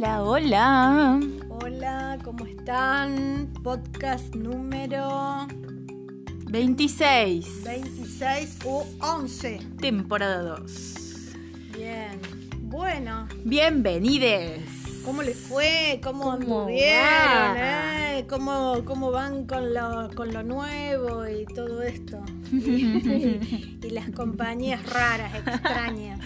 Hola, 0.00 0.22
hola. 0.22 1.20
Hola, 1.48 2.18
¿cómo 2.22 2.46
están? 2.46 3.52
Podcast 3.64 4.32
número 4.32 5.48
26. 6.46 7.64
26 7.64 8.58
u 8.64 8.84
11. 9.00 9.58
Temporada 9.80 10.60
2. 10.60 11.32
Bien. 11.76 12.20
Bueno, 12.60 13.26
Bienvenides. 13.44 14.60
¿cómo 15.04 15.24
les 15.24 15.36
fue? 15.36 15.98
¿Cómo, 16.00 16.20
¿Cómo 16.20 16.32
anduvieron? 16.34 17.56
eh? 17.56 18.24
¿Cómo, 18.28 18.84
¿Cómo 18.84 19.10
van 19.10 19.46
con 19.46 19.74
lo, 19.74 20.10
con 20.14 20.32
lo 20.32 20.44
nuevo 20.44 21.26
y 21.26 21.44
todo 21.52 21.82
esto? 21.82 22.22
y 22.52 23.90
las 23.90 24.10
compañías 24.10 24.88
raras, 24.88 25.34
extrañas. 25.34 26.20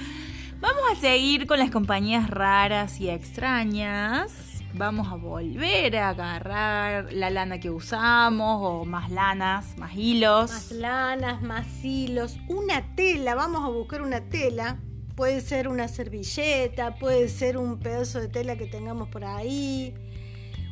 Vamos 0.62 0.84
a 0.92 0.94
seguir 0.94 1.48
con 1.48 1.58
las 1.58 1.72
compañías 1.72 2.30
raras 2.30 3.00
y 3.00 3.10
extrañas. 3.10 4.62
Vamos 4.74 5.08
a 5.08 5.16
volver 5.16 5.96
a 5.96 6.10
agarrar 6.10 7.12
la 7.12 7.30
lana 7.30 7.58
que 7.58 7.68
usamos 7.68 8.60
o 8.62 8.84
más 8.84 9.10
lanas, 9.10 9.76
más 9.76 9.92
hilos. 9.96 10.52
Más 10.52 10.70
lanas, 10.70 11.42
más 11.42 11.66
hilos, 11.84 12.38
una 12.46 12.94
tela, 12.94 13.34
vamos 13.34 13.64
a 13.64 13.70
buscar 13.70 14.02
una 14.02 14.20
tela. 14.20 14.78
Puede 15.16 15.40
ser 15.40 15.66
una 15.66 15.88
servilleta, 15.88 16.94
puede 16.94 17.28
ser 17.28 17.56
un 17.58 17.80
pedazo 17.80 18.20
de 18.20 18.28
tela 18.28 18.54
que 18.54 18.68
tengamos 18.68 19.08
por 19.08 19.24
ahí, 19.24 19.92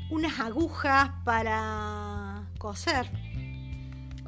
unas 0.08 0.38
agujas 0.38 1.10
para 1.24 2.48
coser. 2.58 3.10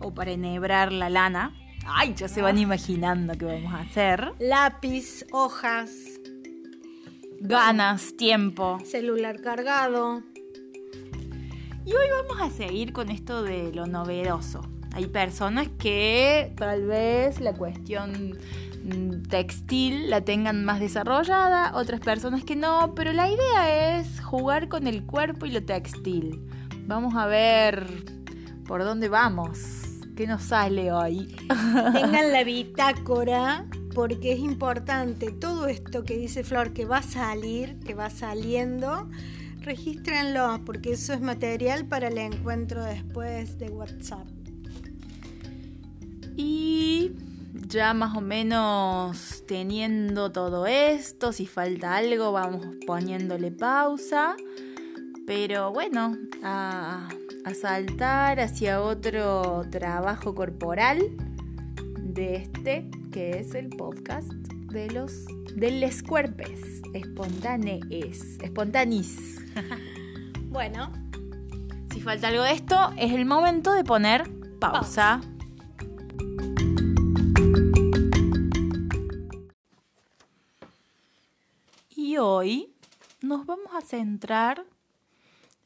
O 0.01 0.13
para 0.13 0.33
enhebrar 0.33 0.91
la 0.91 1.09
lana. 1.09 1.55
Ay, 1.87 2.15
ya 2.15 2.29
se 2.29 2.43
van 2.43 2.59
imaginando 2.59 3.35
qué 3.37 3.45
vamos 3.45 3.73
a 3.75 3.81
hacer. 3.81 4.33
Lápiz, 4.39 5.25
hojas, 5.33 5.91
Ganas, 7.41 8.17
tiempo. 8.17 8.79
celular 8.85 9.41
cargado. 9.41 10.23
Y 11.85 11.91
hoy 11.91 12.07
vamos 12.11 12.41
a 12.41 12.51
seguir 12.57 12.93
con 12.93 13.11
esto 13.11 13.43
de 13.43 13.73
lo 13.73 13.87
novedoso. 13.87 14.61
Hay 14.95 15.07
personas 15.07 15.69
que 15.79 16.53
tal 16.57 16.87
vez 16.87 17.41
la 17.41 17.55
cuestión 17.55 18.39
mm, 18.85 19.23
textil 19.29 20.09
la 20.09 20.21
tengan 20.21 20.65
más 20.65 20.79
desarrollada, 20.79 21.73
otras 21.75 22.01
personas 22.01 22.45
que 22.45 22.55
no, 22.55 22.95
pero 22.95 23.13
la 23.13 23.29
idea 23.29 23.99
es 23.99 24.21
jugar 24.21 24.69
con 24.69 24.87
el 24.87 25.05
cuerpo 25.05 25.47
y 25.47 25.51
lo 25.51 25.65
textil. 25.65 26.47
Vamos 26.87 27.15
a 27.17 27.27
ver 27.27 27.87
por 28.67 28.85
dónde 28.85 29.09
vamos, 29.09 29.82
nos 30.27 30.43
sale 30.43 30.93
hoy. 30.93 31.35
Tengan 31.93 32.33
la 32.33 32.45
bitácora 32.45 33.67
porque 33.95 34.33
es 34.33 34.41
importante 34.41 35.31
todo 35.31 35.67
esto 35.67 36.05
que 36.05 36.17
dice 36.17 36.45
Flor 36.45 36.73
que 36.73 36.85
va 36.85 36.99
a 36.99 37.03
salir, 37.03 37.79
que 37.81 37.95
va 37.95 38.11
saliendo. 38.11 39.09
Regístrenlo 39.61 40.61
porque 40.65 40.93
eso 40.93 41.13
es 41.13 41.21
material 41.21 41.87
para 41.87 42.09
el 42.09 42.19
encuentro 42.19 42.83
después 42.83 43.59
de 43.59 43.69
WhatsApp. 43.71 44.27
Y 46.37 47.13
ya 47.69 47.95
más 47.95 48.17
o 48.17 48.21
menos 48.21 49.45
teniendo 49.47 50.33
todo 50.33 50.67
esto, 50.67 51.33
si 51.33 51.47
falta 51.47 51.97
algo 51.97 52.33
vamos 52.33 52.67
poniéndole 52.87 53.51
pausa. 53.51 54.37
Pero 55.27 55.73
bueno, 55.73 56.17
a, 56.43 57.09
a 57.45 57.55
saltar 57.55 58.41
hacia 58.41 58.81
otro 58.81 59.63
trabajo 59.71 60.35
corporal 60.35 61.01
de 61.99 62.37
este, 62.37 62.91
que 63.11 63.39
es 63.39 63.55
el 63.55 63.69
podcast 63.71 64.31
de 64.33 64.91
los 64.91 65.27
de 65.55 65.71
les 65.71 66.03
cuerpes 66.03 66.83
espontánees, 66.95 68.39
espontanis. 68.41 69.41
Bueno, 70.49 70.93
Si 71.95 72.03
falta 72.03 72.29
algo 72.29 72.43
de 72.43 72.53
esto, 72.53 72.93
es 72.99 73.13
el 73.13 73.25
momento 73.25 73.73
de 73.73 73.85
poner 73.85 74.31
pausa. 74.59 75.23
Y 81.97 82.19
hoy 82.19 82.75
nos 83.23 83.47
vamos 83.47 83.69
a 83.75 83.81
centrar 83.81 84.65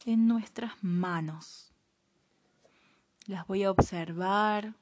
en 0.04 0.28
nuestras 0.28 0.72
manos. 0.82 1.65
Las 3.26 3.46
voy 3.46 3.64
a 3.64 3.70
observar, 3.70 4.74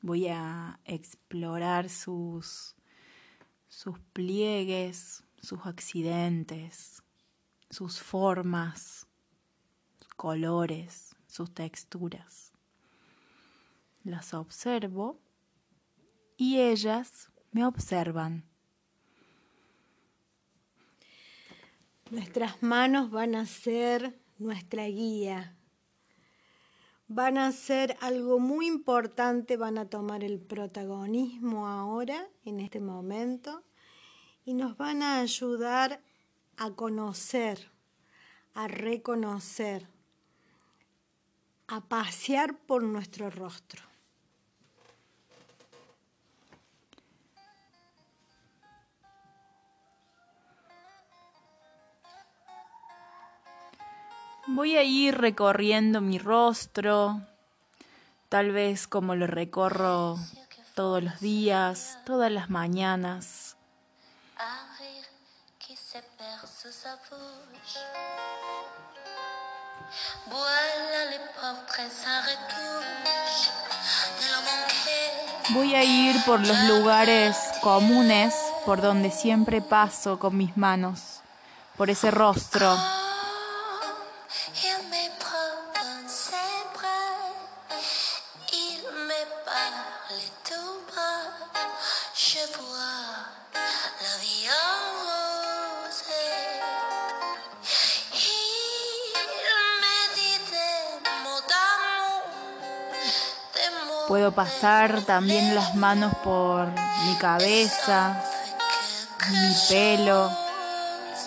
voy 0.00 0.28
a 0.28 0.80
explorar 0.84 1.88
sus, 1.88 2.74
sus 3.68 3.98
pliegues, 4.12 5.24
sus 5.40 5.64
accidentes, 5.64 7.02
sus 7.70 8.00
formas, 8.00 9.06
sus 9.98 10.14
colores, 10.14 11.14
sus 11.26 11.52
texturas. 11.52 12.52
Las 14.02 14.34
observo 14.34 15.20
y 16.36 16.60
ellas 16.60 17.30
me 17.52 17.64
observan. 17.64 18.48
nuestras 22.10 22.62
manos 22.62 23.10
van 23.10 23.34
a 23.34 23.46
ser 23.46 24.18
nuestra 24.38 24.86
guía. 24.86 25.57
Van 27.10 27.38
a 27.38 27.52
ser 27.52 27.96
algo 28.00 28.38
muy 28.38 28.66
importante, 28.66 29.56
van 29.56 29.78
a 29.78 29.88
tomar 29.88 30.22
el 30.22 30.38
protagonismo 30.38 31.66
ahora, 31.66 32.28
en 32.44 32.60
este 32.60 32.80
momento, 32.80 33.62
y 34.44 34.52
nos 34.52 34.76
van 34.76 35.02
a 35.02 35.20
ayudar 35.20 36.02
a 36.58 36.70
conocer, 36.72 37.70
a 38.52 38.68
reconocer, 38.68 39.88
a 41.66 41.80
pasear 41.80 42.58
por 42.58 42.82
nuestro 42.82 43.30
rostro. 43.30 43.87
Voy 54.50 54.76
a 54.76 54.82
ir 54.82 55.18
recorriendo 55.18 56.00
mi 56.00 56.18
rostro, 56.18 57.20
tal 58.30 58.50
vez 58.50 58.88
como 58.88 59.14
lo 59.14 59.26
recorro 59.26 60.16
todos 60.74 61.02
los 61.02 61.20
días, 61.20 61.98
todas 62.06 62.32
las 62.32 62.48
mañanas. 62.48 63.56
Voy 75.50 75.74
a 75.74 75.84
ir 75.84 76.24
por 76.24 76.40
los 76.40 76.58
lugares 76.64 77.36
comunes 77.60 78.34
por 78.64 78.80
donde 78.80 79.10
siempre 79.10 79.60
paso 79.60 80.18
con 80.18 80.38
mis 80.38 80.56
manos, 80.56 81.20
por 81.76 81.90
ese 81.90 82.10
rostro. 82.10 82.97
Puedo 104.08 104.32
pasar 104.32 105.02
también 105.02 105.54
las 105.54 105.74
manos 105.74 106.14
por 106.24 106.66
mi 107.04 107.14
cabeza, 107.20 108.24
mi 109.30 109.54
pelo, 109.68 110.30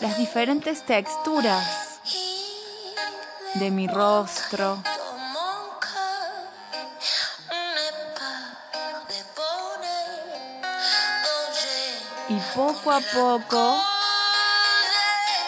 las 0.02 0.18
diferentes 0.18 0.84
texturas 0.84 2.00
de 3.54 3.70
mi 3.70 3.88
rostro. 3.88 4.82
Y 12.30 12.36
poco 12.56 12.92
a 12.92 13.00
poco 13.14 13.80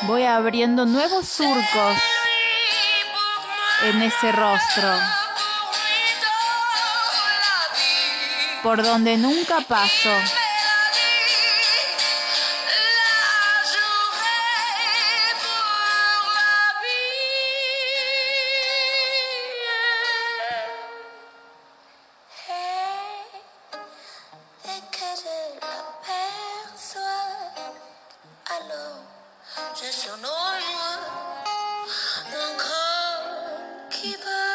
voy 0.01 0.24
abriendo 0.25 0.86
nuevos 0.86 1.27
surcos 1.27 1.97
en 3.86 4.03
ese 4.03 4.31
rostro, 4.31 4.94
por 8.63 8.81
donde 8.81 9.18
nunca 9.18 9.60
paso. 9.68 10.10
Bat. 10.10 10.44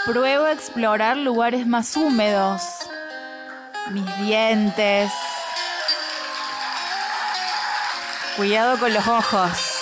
Pruebo 0.06 0.44
a 0.46 0.52
explorar 0.52 1.18
lugares 1.18 1.66
más 1.66 1.94
húmedos. 1.94 2.62
Mis 3.90 4.18
dientes. 4.18 5.10
Cuidado 8.36 8.78
con 8.78 8.92
los 8.92 9.06
ojos. 9.06 9.78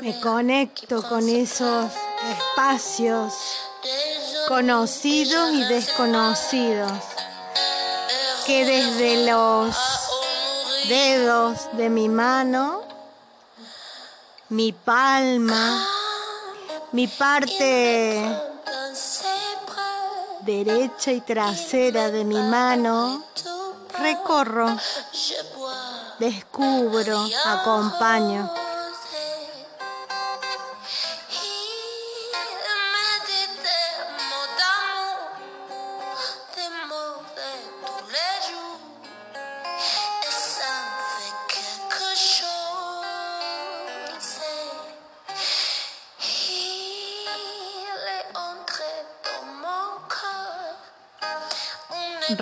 Me 0.00 0.20
conecto 0.20 1.02
con 1.08 1.28
esos 1.28 1.92
espacios 2.30 3.34
conocidos 4.48 5.52
y 5.52 5.64
desconocidos 5.64 6.92
que 8.46 8.64
desde 8.64 9.30
los 9.30 9.76
dedos 10.88 11.68
de 11.76 11.88
mi 11.88 12.08
mano, 12.08 12.82
mi 14.50 14.72
palma, 14.72 15.86
mi 16.92 17.08
parte 17.08 18.20
bras. 18.20 19.24
derecha 20.42 21.12
y 21.12 21.20
trasera 21.20 22.10
de 22.10 22.24
mi 22.24 22.36
mano, 22.36 23.24
bas, 23.34 24.00
recorro, 24.00 24.76
descubro, 26.20 27.26
acompaño. 27.44 28.65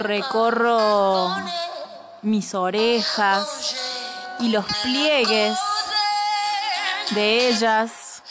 Recorro 0.05 1.35
mis 2.21 2.55
orejas 2.55 3.75
y 4.39 4.51
los 4.51 4.67
pliegues 4.83 5.59
de 7.13 7.49
ellas. 7.49 8.23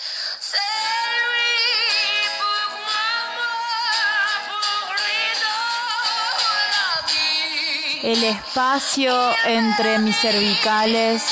El 8.04 8.24
espacio 8.24 9.16
entre 9.46 9.98
mis 9.98 10.16
cervicales 10.16 11.24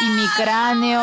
y 0.00 0.06
mi 0.06 0.26
cráneo. 0.30 1.00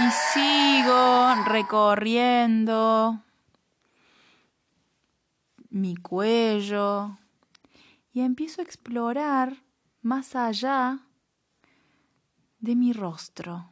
Y 0.00 0.10
sigo 0.32 1.34
recorriendo 1.44 3.22
mi 5.68 5.94
cuello 5.94 7.18
y 8.12 8.22
empiezo 8.22 8.62
a 8.62 8.64
explorar 8.64 9.62
más 10.00 10.34
allá 10.34 11.00
de 12.60 12.76
mi 12.76 12.94
rostro, 12.94 13.70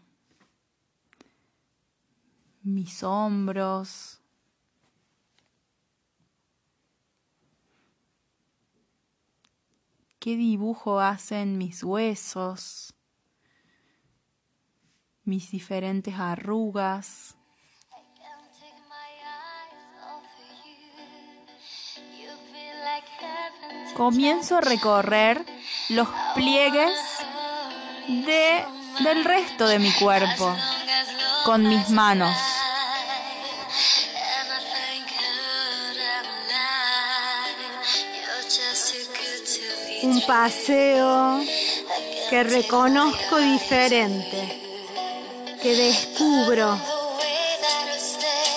mis 2.62 3.02
hombros, 3.02 4.20
qué 10.18 10.36
dibujo 10.36 11.00
hacen 11.00 11.56
mis 11.56 11.82
huesos, 11.82 12.94
like 22.84 23.08
heaven 23.20 23.88
to 23.88 23.94
Comienzo 23.94 24.56
a 24.56 24.60
recorrer 24.60 25.44
los 25.90 26.08
pliegues 26.34 26.98
de, 28.08 28.64
del 29.00 29.24
resto 29.24 29.68
de 29.68 29.78
mi 29.78 29.92
cuerpo 29.92 30.56
con 31.44 31.68
mis 31.68 31.90
manos. 31.90 32.36
Un 40.02 40.22
paseo 40.26 41.40
que 42.30 42.44
reconozco 42.44 43.38
diferente, 43.38 44.67
que 45.60 45.74
descubro 45.74 46.78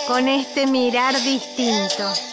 con 0.07 0.27
este 0.27 0.68
mirar 0.68 1.19
distinto. 1.21 2.31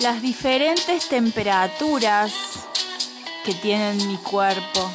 Las 0.00 0.22
diferentes 0.22 1.08
temperaturas 1.08 2.32
que 3.44 3.52
tiene 3.54 3.94
mi 4.04 4.16
cuerpo. 4.18 4.90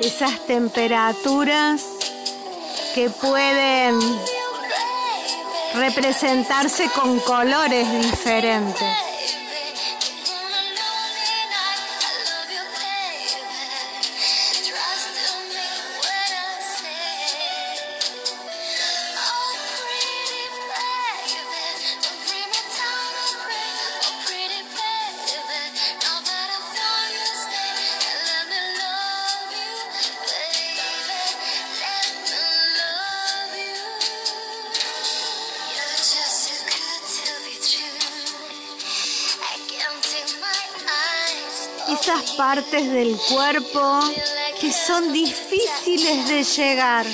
Esas 0.00 0.46
temperaturas 0.46 1.82
que 2.94 3.08
pueden 3.08 3.98
representarse 5.74 6.88
con 6.90 7.18
colores 7.20 7.90
diferentes. 8.02 9.03
Esas 42.04 42.32
partes 42.32 42.92
del 42.92 43.16
cuerpo 43.16 43.98
que 44.60 44.70
son 44.70 45.10
difíciles 45.10 46.28
de 46.28 46.44
llegar, 46.44 47.06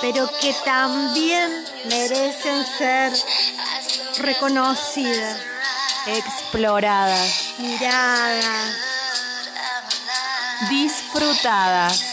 pero 0.00 0.30
que 0.40 0.54
también 0.64 1.62
merecen 1.90 2.64
ser 2.78 3.12
reconocidas. 4.16 5.36
exploradas, 6.06 7.52
miradas, 7.58 8.76
disfrutadas. 10.70 12.11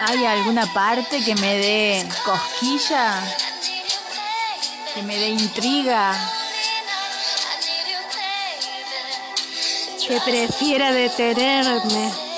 ¿Hay 0.00 0.24
alguna 0.24 0.66
parte 0.72 1.22
que 1.22 1.34
me 1.34 1.56
dé 1.58 2.08
cosquilla? 2.24 3.22
¿Que 4.94 5.02
me 5.02 5.16
dé 5.16 5.28
intriga? 5.28 6.18
que 10.10 10.20
prefiera 10.22 10.92
detenerme. 10.92 12.29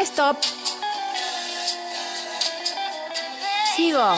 Stop. 0.00 0.36
Sigo. 3.74 4.14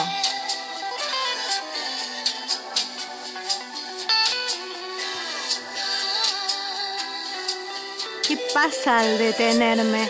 ¿Qué 8.27 8.37
pasa 8.53 8.99
al 8.99 9.17
detenerme? 9.17 10.07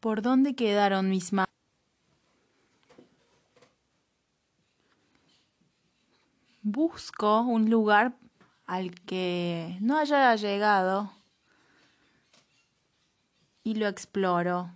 ¿Por 0.00 0.20
dónde 0.20 0.56
quedaron 0.56 1.08
mis 1.10 1.32
manos? 1.32 1.51
Busco 6.84 7.42
un 7.42 7.70
lugar 7.70 8.18
al 8.66 8.92
que 9.02 9.78
no 9.80 9.98
haya 9.98 10.34
llegado 10.34 11.12
y 13.62 13.74
lo 13.74 13.86
exploro. 13.86 14.68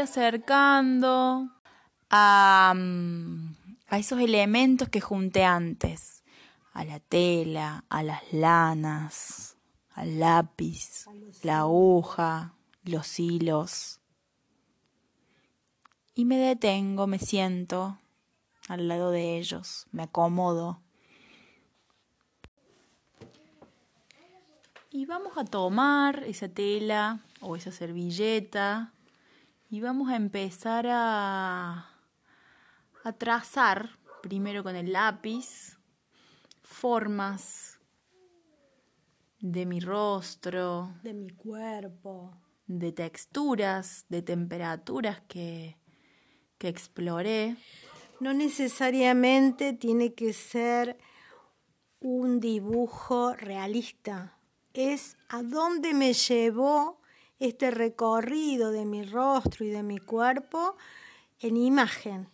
Acercando 0.00 1.50
a, 2.10 2.72
mm, 2.76 3.56
a 3.88 3.98
esos 3.98 4.20
elementos 4.20 4.88
que 4.88 5.00
junté 5.00 5.44
antes, 5.44 6.24
a 6.72 6.84
la 6.84 7.00
tela, 7.00 7.84
a 7.88 8.02
las 8.02 8.32
lanas, 8.32 9.56
al 9.90 10.20
lápiz, 10.20 11.06
la 11.42 11.60
aguja, 11.60 12.54
los 12.84 13.18
hilos. 13.18 14.00
Y 16.14 16.24
me 16.24 16.36
detengo, 16.36 17.06
me 17.06 17.18
siento 17.18 17.98
al 18.68 18.88
lado 18.88 19.10
de 19.10 19.38
ellos, 19.38 19.86
me 19.92 20.02
acomodo. 20.02 20.80
Y 24.90 25.06
vamos 25.06 25.36
a 25.36 25.44
tomar 25.44 26.24
esa 26.24 26.48
tela 26.48 27.20
o 27.40 27.56
esa 27.56 27.70
servilleta 27.70 28.94
y 29.68 29.80
vamos 29.80 30.08
a 30.10 30.16
empezar 30.16 30.86
a, 30.88 31.90
a 33.04 33.12
trazar, 33.12 33.90
primero 34.22 34.62
con 34.62 34.76
el 34.76 34.92
lápiz, 34.92 35.78
formas 36.62 37.78
de 39.40 39.66
mi 39.66 39.80
rostro, 39.80 40.94
De 41.02 41.12
mi 41.12 41.30
cuerpo. 41.30 42.32
de 42.66 42.92
texturas, 42.92 44.04
de 44.08 44.22
temperaturas 44.22 45.20
que, 45.28 45.76
que 46.58 46.68
exploré. 46.68 47.56
No 48.20 48.32
necesariamente 48.32 49.72
tiene 49.72 50.14
que 50.14 50.32
ser 50.32 50.96
un 52.00 52.40
dibujo 52.40 53.34
realista. 53.34 54.38
Es 54.72 55.16
a 55.28 55.42
dónde 55.42 55.94
me 55.94 56.12
llevó 56.12 57.00
este 57.38 57.70
recorrido 57.70 58.70
de 58.70 58.84
mi 58.84 59.02
rostro 59.04 59.64
y 59.64 59.70
de 59.70 59.82
mi 59.82 59.98
cuerpo 59.98 60.76
en 61.40 61.56
imagen. 61.56 62.28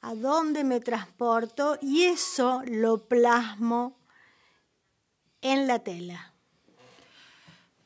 A 0.00 0.14
dónde 0.14 0.64
me 0.64 0.80
transporto 0.80 1.78
y 1.80 2.02
eso 2.02 2.62
lo 2.66 3.06
plasmo 3.06 3.96
en 5.40 5.66
la 5.66 5.78
tela. 5.78 6.32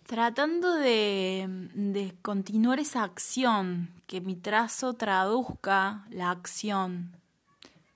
Tratando 0.06 0.75
de, 0.75 1.46
de 1.75 2.14
continuar 2.23 2.78
esa 2.78 3.02
acción, 3.02 3.90
que 4.06 4.20
mi 4.20 4.37
trazo 4.37 4.94
traduzca 4.94 6.06
la 6.11 6.30
acción. 6.30 7.16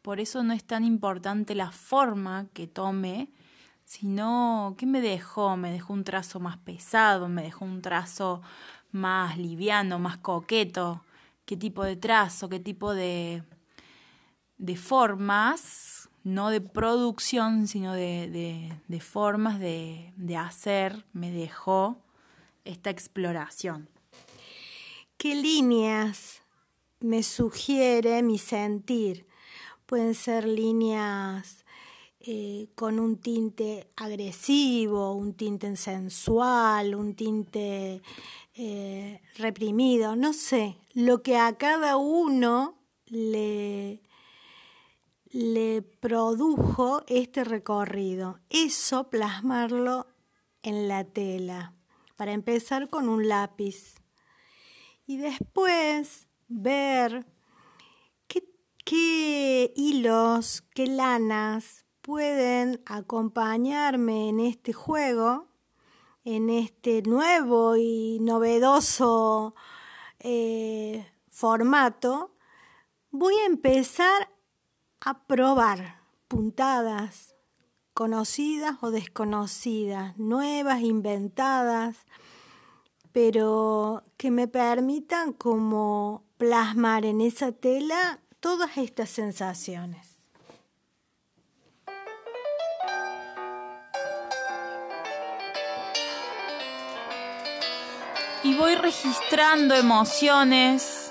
Por 0.02 0.18
eso 0.18 0.42
no 0.42 0.52
es 0.52 0.64
tan 0.64 0.84
importante 0.84 1.54
la 1.54 1.70
forma 1.70 2.46
que 2.52 2.66
tome, 2.66 3.28
sino 3.90 4.76
qué 4.78 4.86
me 4.86 5.00
dejó. 5.00 5.56
Me 5.56 5.72
dejó 5.72 5.94
un 5.94 6.04
trazo 6.04 6.38
más 6.38 6.58
pesado, 6.58 7.28
me 7.28 7.42
dejó 7.42 7.64
un 7.64 7.82
trazo 7.82 8.40
más 8.92 9.36
liviano, 9.36 9.98
más 9.98 10.18
coqueto. 10.18 11.02
¿Qué 11.44 11.56
tipo 11.56 11.82
de 11.82 11.96
trazo, 11.96 12.48
qué 12.48 12.60
tipo 12.60 12.94
de, 12.94 13.42
de 14.58 14.76
formas, 14.76 16.08
no 16.22 16.50
de 16.50 16.60
producción, 16.60 17.66
sino 17.66 17.92
de, 17.92 18.30
de, 18.30 18.72
de 18.86 19.00
formas 19.00 19.58
de, 19.58 20.12
de 20.16 20.36
hacer, 20.36 21.04
me 21.12 21.32
dejó 21.32 21.98
esta 22.64 22.90
exploración? 22.90 23.88
¿Qué 25.16 25.34
líneas 25.34 26.42
me 27.00 27.24
sugiere 27.24 28.22
mi 28.22 28.38
sentir? 28.38 29.26
Pueden 29.86 30.14
ser 30.14 30.46
líneas 30.46 31.59
eh, 32.22 32.68
con 32.74 33.00
un 33.00 33.16
tinte 33.16 33.88
agresivo, 33.96 35.14
un 35.14 35.32
tinte 35.32 35.74
sensual, 35.74 36.94
un 36.94 37.14
tinte 37.14 38.02
eh, 38.52 39.22
reprimido, 39.38 40.16
no 40.16 40.34
sé, 40.34 40.76
lo 40.92 41.22
que 41.22 41.38
a 41.38 41.56
cada 41.56 41.96
uno 41.96 42.78
le, 43.06 44.02
le 45.30 45.80
produjo 45.80 47.04
este 47.06 47.42
recorrido. 47.42 48.38
Eso 48.50 49.08
plasmarlo 49.08 50.06
en 50.62 50.88
la 50.88 51.04
tela, 51.04 51.74
para 52.16 52.32
empezar 52.32 52.90
con 52.90 53.08
un 53.08 53.28
lápiz. 53.28 53.94
Y 55.06 55.16
después 55.16 56.28
ver 56.48 57.24
qué, 58.26 58.44
qué 58.84 59.72
hilos, 59.74 60.64
qué 60.74 60.86
lanas 60.86 61.86
pueden 62.02 62.82
acompañarme 62.86 64.28
en 64.28 64.40
este 64.40 64.72
juego, 64.72 65.48
en 66.24 66.50
este 66.50 67.02
nuevo 67.02 67.76
y 67.76 68.18
novedoso 68.20 69.54
eh, 70.18 71.06
formato, 71.28 72.34
voy 73.10 73.34
a 73.36 73.46
empezar 73.46 74.28
a 75.00 75.26
probar 75.26 76.02
puntadas, 76.28 77.34
conocidas 77.94 78.76
o 78.82 78.90
desconocidas, 78.90 80.16
nuevas, 80.18 80.82
inventadas, 80.82 81.96
pero 83.12 84.04
que 84.16 84.30
me 84.30 84.46
permitan 84.46 85.32
como 85.32 86.24
plasmar 86.36 87.04
en 87.04 87.20
esa 87.20 87.52
tela 87.52 88.20
todas 88.40 88.76
estas 88.78 89.10
sensaciones. 89.10 90.09
Y 98.42 98.54
voy 98.54 98.74
registrando 98.74 99.74
emociones. 99.74 101.10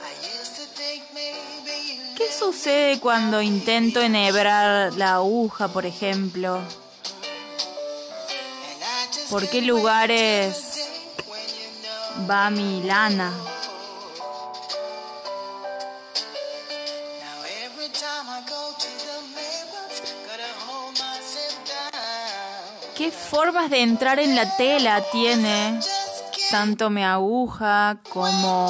¿Qué 2.17 2.33
sucede 2.37 2.99
cuando 2.99 3.41
intento 3.41 4.01
enhebrar 4.01 4.93
la 4.95 5.15
aguja, 5.15 5.67
por 5.67 5.85
ejemplo? 5.85 6.59
¿Por 9.29 9.47
qué 9.47 9.61
lugares 9.61 10.89
va 12.29 12.49
mi 12.49 12.81
lana? 12.81 13.31
¿Qué 22.97 23.11
formas 23.11 23.69
de 23.69 23.81
entrar 23.81 24.19
en 24.19 24.35
la 24.35 24.57
tela 24.57 25.01
tiene 25.11 25.79
tanto 26.49 26.89
mi 26.89 27.03
aguja 27.03 27.97
como 28.09 28.67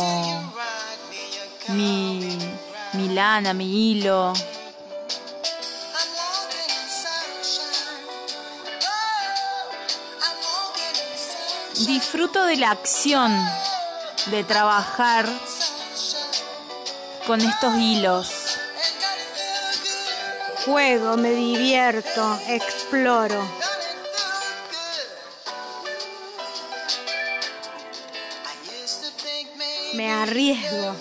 mi, 1.69 2.37
mi 2.93 3.09
lana, 3.09 3.53
mi 3.53 3.91
hilo? 3.91 4.33
Disfruto 11.87 12.45
de 12.45 12.57
la 12.57 12.71
acción 12.71 13.33
de 14.25 14.43
trabajar 14.43 15.25
con 17.25 17.39
estos 17.39 17.73
hilos. 17.75 18.31
Juego, 20.65 21.15
me 21.15 21.31
divierto, 21.31 22.39
exploro. 22.47 23.68
Me 29.93 30.11
arriesgo. 30.11 30.95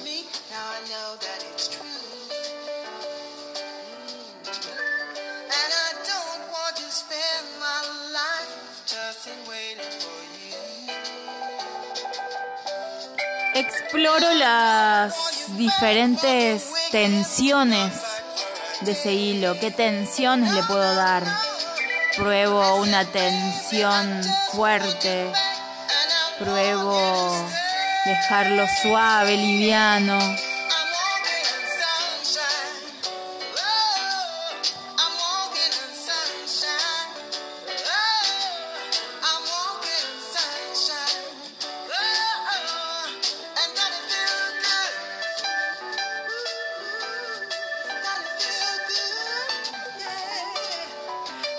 Exploro 13.54 14.34
las 14.34 15.14
diferentes 15.56 16.64
tensiones 16.90 17.92
de 18.82 18.92
ese 18.92 19.12
hilo, 19.12 19.58
qué 19.58 19.70
tensiones 19.70 20.52
le 20.52 20.62
puedo 20.62 20.94
dar. 20.94 21.24
Pruebo 22.16 22.76
una 22.76 23.04
tensión 23.04 24.22
fuerte, 24.52 25.32
pruebo 26.38 27.48
dejarlo 28.08 28.66
suave, 28.82 29.36
liviano. 29.36 30.18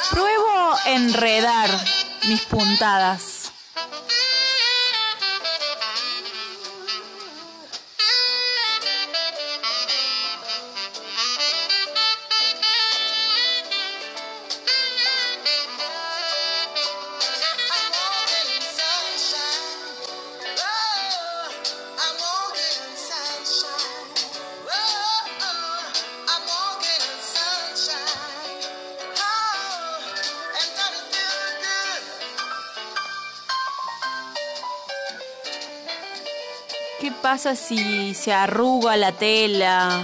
Pruebo 0.10 0.76
enredar 0.88 1.70
mis 2.28 2.42
puntadas. 2.42 3.29
¿Qué 37.00 37.14
pasa 37.14 37.56
si 37.56 38.14
se 38.14 38.34
arruga 38.34 38.98
la 38.98 39.14
tela? 39.14 40.02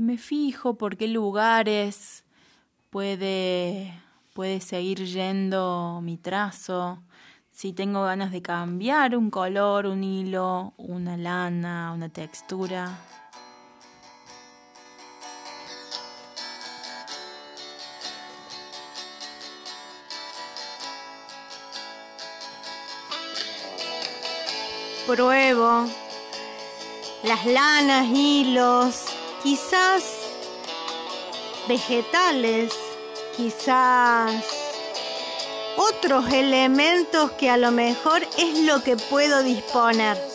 Me 0.00 0.16
fijo 0.16 0.78
por 0.78 0.96
qué 0.96 1.08
lugares 1.08 2.24
puede, 2.88 3.92
puede 4.32 4.62
seguir 4.62 5.04
yendo 5.04 6.00
mi 6.02 6.16
trazo. 6.16 7.02
Si 7.52 7.74
tengo 7.74 8.04
ganas 8.04 8.32
de 8.32 8.40
cambiar 8.40 9.14
un 9.14 9.30
color, 9.30 9.84
un 9.84 10.02
hilo, 10.02 10.72
una 10.78 11.18
lana, 11.18 11.92
una 11.92 12.08
textura. 12.08 12.98
Pruebo 25.06 25.86
las 27.22 27.44
lanas, 27.44 28.06
hilos, 28.06 29.04
quizás 29.42 30.04
vegetales, 31.68 32.72
quizás 33.36 34.44
otros 35.76 36.32
elementos 36.32 37.30
que 37.32 37.48
a 37.48 37.56
lo 37.56 37.70
mejor 37.70 38.22
es 38.38 38.58
lo 38.60 38.82
que 38.82 38.96
puedo 38.96 39.42
disponer. 39.42 40.29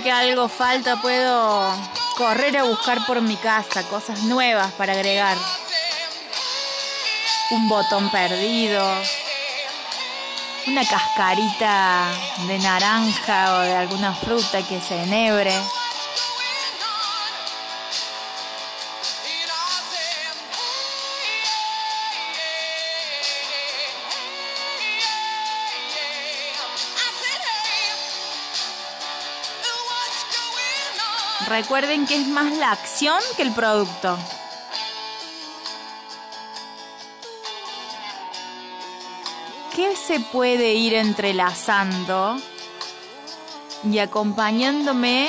Que 0.00 0.10
algo 0.10 0.48
falta, 0.48 1.02
puedo 1.02 1.70
correr 2.16 2.56
a 2.56 2.62
buscar 2.62 3.04
por 3.04 3.20
mi 3.20 3.36
casa 3.36 3.82
cosas 3.84 4.22
nuevas 4.22 4.72
para 4.72 4.94
agregar. 4.94 5.36
Un 7.50 7.68
botón 7.68 8.10
perdido, 8.10 8.82
una 10.66 10.84
cascarita 10.86 12.06
de 12.48 12.58
naranja 12.58 13.58
o 13.58 13.60
de 13.60 13.76
alguna 13.76 14.14
fruta 14.14 14.62
que 14.66 14.80
se 14.80 15.02
enhebre. 15.02 15.54
Recuerden 31.52 32.06
que 32.06 32.16
es 32.16 32.26
más 32.28 32.50
la 32.56 32.70
acción 32.70 33.20
que 33.36 33.42
el 33.42 33.52
producto. 33.52 34.18
¿Qué 39.76 39.94
se 39.94 40.20
puede 40.20 40.72
ir 40.72 40.94
entrelazando 40.94 42.38
y 43.84 43.98
acompañándome 43.98 45.28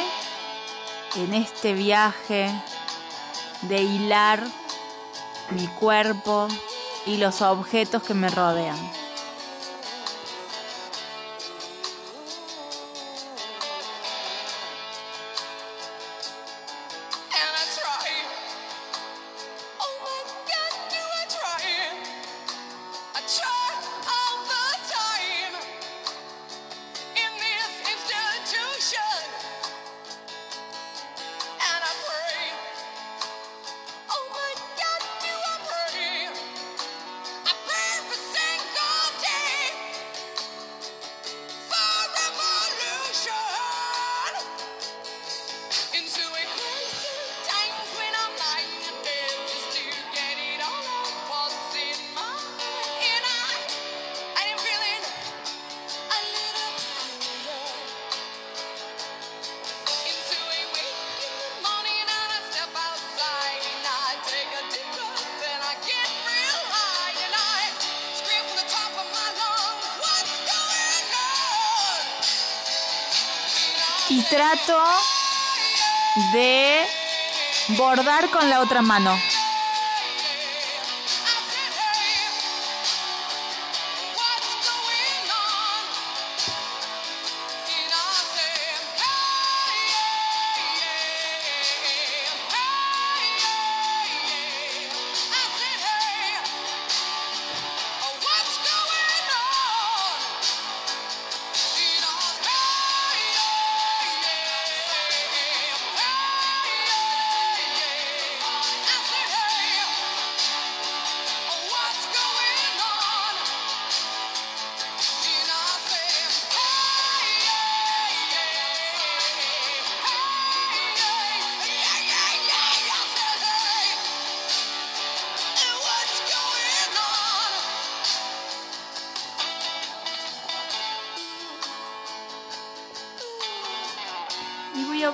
en 1.17 1.33
este 1.33 1.73
viaje 1.73 2.49
de 3.63 3.83
hilar 3.83 4.41
mi 5.49 5.67
cuerpo 5.67 6.47
y 7.05 7.17
los 7.17 7.41
objetos 7.41 8.01
que 8.01 8.13
me 8.13 8.29
rodean? 8.29 9.02
Trato 74.29 74.83
de 76.31 76.86
bordar 77.69 78.29
con 78.29 78.49
la 78.49 78.62
otra 78.62 78.81
mano. 78.81 79.17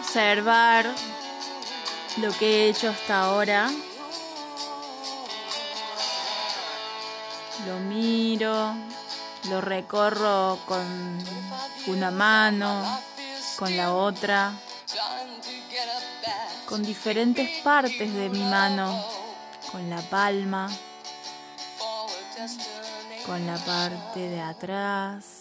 Observar 0.10 0.88
lo 2.18 2.32
que 2.32 2.66
he 2.66 2.70
hecho 2.70 2.90
hasta 2.90 3.26
ahora. 3.26 3.70
Lo 7.68 7.78
miro, 7.78 8.74
lo 9.50 9.62
recorro 9.62 10.58
con 10.66 11.24
una 11.86 12.10
mano, 12.10 13.00
con 13.56 13.78
la 13.78 13.94
otra, 13.94 14.52
con 16.66 16.82
diferentes 16.82 17.62
partes 17.62 18.12
de 18.12 18.30
mi 18.30 18.42
mano, 18.42 19.06
con 19.72 19.92
la 19.92 20.02
palma, 20.02 20.72
con 23.28 23.46
la 23.46 23.58
parte 23.58 24.22
de 24.22 24.42
atrás. 24.42 25.39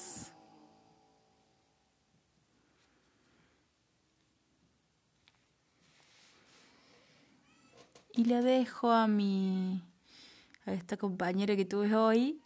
Y 8.18 8.24
le 8.24 8.42
dejo 8.42 8.90
a 8.90 9.06
mi 9.06 9.80
a 10.66 10.72
esta 10.72 10.96
compañera 10.96 11.54
que 11.54 11.64
tuve 11.64 11.94
hoy, 11.94 12.42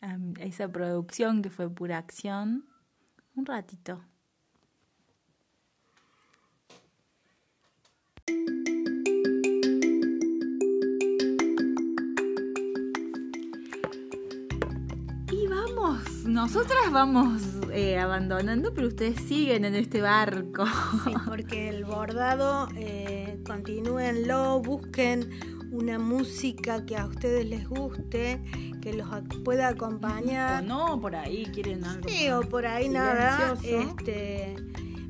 a, 0.00 0.18
esa 0.40 0.66
producción 0.66 1.42
que 1.42 1.48
fue 1.48 1.70
pura 1.70 1.98
acción, 1.98 2.64
un 3.36 3.46
ratito. 3.46 4.02
Nosotras 16.24 16.90
vamos 16.90 17.42
eh, 17.72 17.98
abandonando, 17.98 18.72
pero 18.74 18.88
ustedes 18.88 19.20
siguen 19.22 19.64
en 19.64 19.74
este 19.74 20.00
barco. 20.00 20.64
Sí, 21.04 21.12
porque 21.26 21.68
el 21.68 21.84
bordado, 21.84 22.68
eh, 22.76 23.38
continúenlo, 23.46 24.60
busquen 24.60 25.30
una 25.72 25.98
música 25.98 26.84
que 26.84 26.96
a 26.96 27.06
ustedes 27.06 27.46
les 27.46 27.66
guste, 27.68 28.42
que 28.82 28.92
los 28.92 29.08
pueda 29.44 29.68
O 29.68 29.72
acompañar. 29.72 30.62
no, 30.64 31.00
por 31.00 31.16
ahí 31.16 31.46
quieren 31.46 31.84
algo. 31.84 32.08
Sí, 32.08 32.28
o 32.30 32.42
por 32.42 32.66
ahí 32.66 32.88
nada. 32.88 33.54
Este, 33.62 34.54